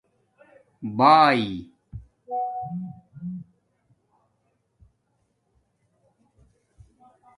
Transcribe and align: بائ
بائ 0.97 1.41